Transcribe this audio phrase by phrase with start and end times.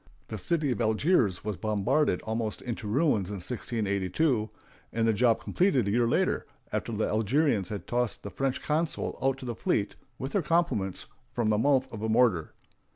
[0.29, 4.49] The city of Algiers was bombarded almost into ruins in 1682,
[4.91, 9.15] and the job completed a year later, after the Algerians had tossed the French consul
[9.21, 12.55] out to the fleet, with their compliments, from the mouth of a mortar.